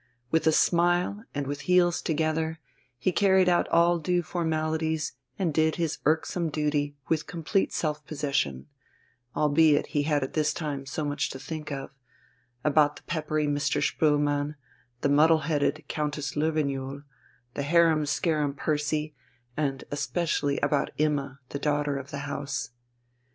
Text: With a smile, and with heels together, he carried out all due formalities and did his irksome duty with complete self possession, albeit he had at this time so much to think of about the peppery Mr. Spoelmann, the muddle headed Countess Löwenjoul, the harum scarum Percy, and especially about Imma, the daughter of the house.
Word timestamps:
With 0.31 0.47
a 0.47 0.51
smile, 0.51 1.25
and 1.35 1.45
with 1.45 1.61
heels 1.69 2.01
together, 2.01 2.59
he 2.97 3.11
carried 3.11 3.47
out 3.47 3.67
all 3.69 3.99
due 3.99 4.23
formalities 4.23 5.13
and 5.37 5.53
did 5.53 5.75
his 5.75 5.99
irksome 6.07 6.49
duty 6.49 6.95
with 7.07 7.27
complete 7.27 7.71
self 7.71 8.03
possession, 8.07 8.65
albeit 9.35 9.85
he 9.93 10.01
had 10.01 10.23
at 10.23 10.33
this 10.33 10.55
time 10.55 10.87
so 10.87 11.05
much 11.05 11.29
to 11.29 11.37
think 11.39 11.71
of 11.71 11.91
about 12.63 12.95
the 12.95 13.03
peppery 13.03 13.45
Mr. 13.45 13.79
Spoelmann, 13.79 14.55
the 15.01 15.09
muddle 15.09 15.41
headed 15.41 15.85
Countess 15.87 16.33
Löwenjoul, 16.33 17.03
the 17.53 17.61
harum 17.61 18.07
scarum 18.07 18.55
Percy, 18.55 19.13
and 19.55 19.83
especially 19.91 20.59
about 20.61 20.89
Imma, 20.97 21.41
the 21.49 21.59
daughter 21.59 21.97
of 21.99 22.09
the 22.09 22.21
house. 22.25 22.71